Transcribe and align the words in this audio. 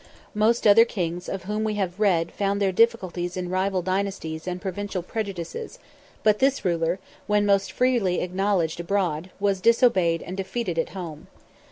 Most 0.33 0.65
other 0.65 0.83
kings 0.83 1.29
of 1.29 1.43
whom 1.43 1.63
we 1.63 1.75
have 1.75 1.99
read 1.99 2.31
found 2.31 2.59
their 2.59 2.71
difficulties 2.71 3.37
in 3.37 3.49
rival 3.49 3.83
dynasties 3.83 4.47
and 4.47 4.59
provincial 4.59 5.03
prejudices; 5.03 5.77
but 6.23 6.39
this 6.39 6.65
ruler, 6.65 6.97
when 7.27 7.45
most 7.45 7.71
freely 7.71 8.21
acknowledged 8.21 8.79
abroad, 8.79 9.29
was 9.39 9.61
disobeyed 9.61 10.23
and 10.23 10.35
defeated 10.37 10.79
at 10.79 10.89
home. 10.97 11.27